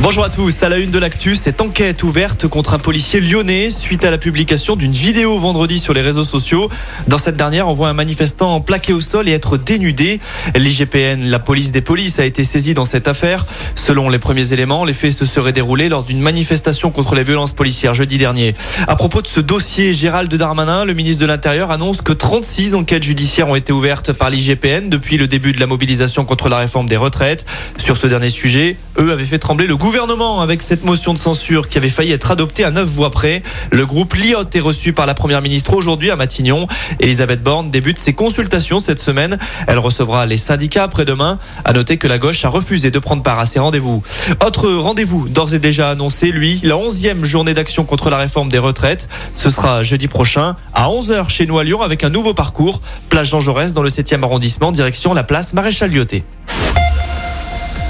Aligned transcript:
Bonjour 0.00 0.24
à 0.24 0.30
tous, 0.30 0.62
à 0.64 0.68
la 0.68 0.78
une 0.78 0.90
de 0.90 0.98
l'actu, 0.98 1.36
cette 1.36 1.60
enquête 1.60 2.02
ouverte 2.02 2.48
contre 2.48 2.74
un 2.74 2.78
policier 2.78 3.20
lyonnais 3.20 3.70
suite 3.70 4.04
à 4.04 4.10
la 4.10 4.18
publication 4.18 4.74
d'une 4.74 4.92
vidéo 4.92 5.38
vendredi 5.38 5.78
sur 5.78 5.94
les 5.94 6.00
réseaux 6.00 6.24
sociaux. 6.24 6.68
Dans 7.06 7.18
cette 7.18 7.36
dernière, 7.36 7.68
on 7.68 7.74
voit 7.74 7.88
un 7.88 7.94
manifestant 7.94 8.60
plaqué 8.60 8.92
au 8.92 9.00
sol 9.00 9.28
et 9.28 9.32
être 9.32 9.56
dénudé. 9.56 10.18
L'IGPN, 10.56 11.26
la 11.26 11.38
police 11.38 11.70
des 11.70 11.82
polices, 11.82 12.18
a 12.18 12.24
été 12.24 12.42
saisie 12.42 12.74
dans 12.74 12.84
cette 12.84 13.06
affaire. 13.06 13.46
Selon 13.76 14.08
les 14.08 14.18
premiers 14.18 14.52
éléments, 14.52 14.84
les 14.84 14.94
faits 14.94 15.12
se 15.12 15.24
seraient 15.24 15.52
déroulés 15.52 15.88
lors 15.88 16.02
d'une 16.02 16.20
manifestation 16.20 16.90
contre 16.90 17.14
les 17.14 17.22
violences 17.22 17.52
policières 17.52 17.94
jeudi 17.94 18.18
dernier. 18.18 18.54
À 18.88 18.96
propos 18.96 19.22
de 19.22 19.28
ce 19.28 19.40
dossier, 19.40 19.94
Gérald 19.94 20.34
Darmanin, 20.34 20.84
le 20.84 20.94
ministre 20.94 21.20
de 21.20 21.26
l'Intérieur, 21.26 21.70
annonce 21.70 22.02
que 22.02 22.12
36 22.12 22.74
enquêtes 22.74 23.04
judiciaires 23.04 23.48
ont 23.48 23.56
été 23.56 23.72
ouvertes 23.72 24.12
par 24.12 24.30
l'IGPN 24.30 24.88
depuis 24.88 25.16
le 25.16 25.28
début 25.28 25.52
de 25.52 25.60
la 25.60 25.66
mobilisation 25.66 26.24
contre 26.24 26.48
la 26.48 26.58
réforme 26.58 26.88
des 26.88 26.96
retraites. 26.96 27.46
Sur 27.76 27.96
ce 27.96 28.06
dernier 28.08 28.30
sujet, 28.30 28.76
eux 28.98 29.12
avaient 29.12 29.24
fait 29.24 29.38
trembler 29.38 29.66
le 29.66 29.76
gouvernement 29.82 30.40
avec 30.40 30.62
cette 30.62 30.84
motion 30.84 31.12
de 31.12 31.18
censure 31.18 31.68
qui 31.68 31.76
avait 31.76 31.88
failli 31.88 32.12
être 32.12 32.30
adoptée 32.30 32.62
à 32.62 32.70
neuf 32.70 32.88
voix 32.88 33.10
près. 33.10 33.42
Le 33.72 33.84
groupe 33.84 34.14
Liot 34.14 34.44
est 34.54 34.60
reçu 34.60 34.92
par 34.92 35.06
la 35.06 35.14
première 35.14 35.42
ministre 35.42 35.74
aujourd'hui 35.74 36.12
à 36.12 36.14
Matignon. 36.14 36.68
Elisabeth 37.00 37.42
Borne 37.42 37.72
débute 37.72 37.98
ses 37.98 38.12
consultations 38.12 38.78
cette 38.78 39.00
semaine. 39.00 39.38
Elle 39.66 39.80
recevra 39.80 40.24
les 40.24 40.36
syndicats 40.36 40.84
après-demain. 40.84 41.40
À 41.64 41.72
noter 41.72 41.96
que 41.96 42.06
la 42.06 42.18
gauche 42.18 42.44
a 42.44 42.48
refusé 42.48 42.92
de 42.92 42.98
prendre 43.00 43.24
part 43.24 43.40
à 43.40 43.44
ces 43.44 43.58
rendez-vous. 43.58 44.04
Autre 44.46 44.70
rendez-vous 44.70 45.28
d'ores 45.28 45.52
et 45.54 45.58
déjà 45.58 45.90
annoncé, 45.90 46.30
lui, 46.30 46.60
la 46.62 46.76
onzième 46.76 47.24
journée 47.24 47.52
d'action 47.52 47.82
contre 47.84 48.08
la 48.08 48.18
réforme 48.18 48.50
des 48.50 48.58
retraites. 48.58 49.08
Ce 49.34 49.50
sera 49.50 49.82
jeudi 49.82 50.06
prochain 50.06 50.54
à 50.74 50.90
11h 50.90 51.28
chez 51.28 51.44
nous 51.44 51.58
à 51.58 51.64
Lyon 51.64 51.82
avec 51.82 52.04
un 52.04 52.08
nouveau 52.08 52.34
parcours. 52.34 52.80
Place 53.08 53.26
Jean 53.26 53.40
Jaurès 53.40 53.74
dans 53.74 53.82
le 53.82 53.90
7e 53.90 54.22
arrondissement, 54.22 54.70
direction 54.70 55.12
la 55.12 55.24
place 55.24 55.54
Maréchal 55.54 55.90
Lyoté. 55.90 56.22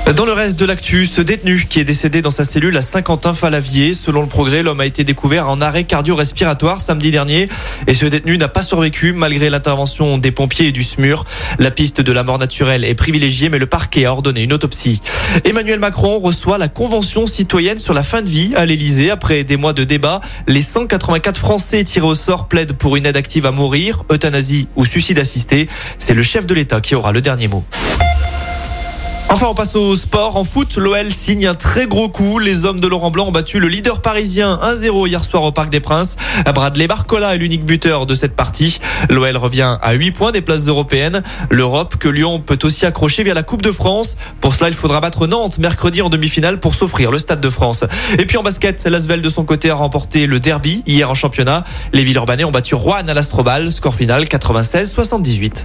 Dans 0.06 0.26
le 0.26 0.32
reste 0.32 0.58
de 0.58 0.66
l'actu, 0.66 1.06
ce 1.06 1.22
détenu 1.22 1.64
qui 1.68 1.78
est 1.78 1.84
décédé 1.84 2.22
dans 2.22 2.32
sa 2.32 2.42
cellule 2.44 2.76
à 2.76 2.82
Saint-Quentin-Falavier, 2.82 3.94
selon 3.94 4.20
le 4.20 4.26
progrès, 4.26 4.62
l'homme 4.62 4.80
a 4.80 4.84
été 4.84 5.04
découvert 5.04 5.48
en 5.48 5.60
arrêt 5.60 5.84
cardio-respiratoire 5.84 6.80
samedi 6.80 7.12
dernier 7.12 7.48
et 7.86 7.94
ce 7.94 8.06
détenu 8.06 8.36
n'a 8.36 8.48
pas 8.48 8.62
survécu 8.62 9.12
malgré 9.12 9.48
l'intervention 9.48 10.18
des 10.18 10.32
pompiers 10.32 10.66
et 10.66 10.72
du 10.72 10.82
SMUR. 10.82 11.24
La 11.60 11.70
piste 11.70 12.00
de 12.00 12.12
la 12.12 12.24
mort 12.24 12.38
naturelle 12.38 12.84
est 12.84 12.96
privilégiée 12.96 13.48
mais 13.48 13.60
le 13.60 13.66
parquet 13.66 14.04
a 14.04 14.12
ordonné 14.12 14.42
une 14.42 14.52
autopsie. 14.52 15.00
Emmanuel 15.44 15.78
Macron 15.78 16.18
reçoit 16.18 16.58
la 16.58 16.68
convention 16.68 17.28
citoyenne 17.28 17.78
sur 17.78 17.94
la 17.94 18.02
fin 18.02 18.22
de 18.22 18.28
vie 18.28 18.52
à 18.56 18.66
l'Elysée 18.66 19.10
après 19.10 19.44
des 19.44 19.56
mois 19.56 19.72
de 19.72 19.84
débat. 19.84 20.20
Les 20.48 20.62
184 20.62 21.38
Français 21.38 21.84
tirés 21.84 22.06
au 22.06 22.16
sort 22.16 22.48
plaident 22.48 22.72
pour 22.72 22.96
une 22.96 23.06
aide 23.06 23.16
active 23.16 23.46
à 23.46 23.52
mourir, 23.52 24.04
euthanasie 24.12 24.66
ou 24.74 24.84
suicide 24.84 25.20
assisté. 25.20 25.68
C'est 25.98 26.14
le 26.14 26.22
chef 26.22 26.44
de 26.44 26.54
l'État 26.54 26.80
qui 26.80 26.96
aura 26.96 27.12
le 27.12 27.20
dernier 27.20 27.48
mot. 27.48 27.64
Enfin, 29.32 29.46
on 29.48 29.54
passe 29.54 29.76
au 29.76 29.96
sport. 29.96 30.36
En 30.36 30.44
foot, 30.44 30.76
l'OL 30.76 31.10
signe 31.10 31.46
un 31.46 31.54
très 31.54 31.86
gros 31.86 32.10
coup. 32.10 32.38
Les 32.38 32.66
hommes 32.66 32.80
de 32.80 32.86
Laurent 32.86 33.10
Blanc 33.10 33.28
ont 33.28 33.32
battu 33.32 33.60
le 33.60 33.66
leader 33.66 34.02
parisien 34.02 34.60
1-0 34.62 35.08
hier 35.08 35.24
soir 35.24 35.42
au 35.44 35.52
Parc 35.52 35.70
des 35.70 35.80
Princes. 35.80 36.16
Bradley 36.54 36.86
Barcola 36.86 37.34
est 37.34 37.38
l'unique 37.38 37.64
buteur 37.64 38.04
de 38.04 38.12
cette 38.12 38.36
partie. 38.36 38.78
L'OL 39.08 39.34
revient 39.38 39.78
à 39.80 39.94
8 39.94 40.10
points 40.10 40.32
des 40.32 40.42
places 40.42 40.66
européennes. 40.66 41.22
L'Europe 41.48 41.96
que 41.96 42.10
Lyon 42.10 42.40
peut 42.40 42.58
aussi 42.62 42.84
accrocher 42.84 43.22
via 43.22 43.32
la 43.32 43.42
Coupe 43.42 43.62
de 43.62 43.72
France. 43.72 44.18
Pour 44.42 44.54
cela, 44.54 44.68
il 44.68 44.74
faudra 44.74 45.00
battre 45.00 45.26
Nantes 45.26 45.58
mercredi 45.58 46.02
en 46.02 46.10
demi-finale 46.10 46.60
pour 46.60 46.74
s'offrir 46.74 47.10
le 47.10 47.16
Stade 47.16 47.40
de 47.40 47.48
France. 47.48 47.86
Et 48.18 48.26
puis 48.26 48.36
en 48.36 48.42
basket, 48.42 48.84
Lasvel 48.84 49.22
de 49.22 49.30
son 49.30 49.44
côté 49.46 49.70
a 49.70 49.76
remporté 49.76 50.26
le 50.26 50.40
derby 50.40 50.82
hier 50.86 51.10
en 51.10 51.14
championnat. 51.14 51.64
Les 51.94 52.02
Villeurbanais 52.02 52.44
ont 52.44 52.52
battu 52.52 52.74
Rouen 52.74 53.08
à 53.08 53.14
l'Astrobal. 53.14 53.72
Score 53.72 53.94
final 53.94 54.24
96-78. 54.24 55.64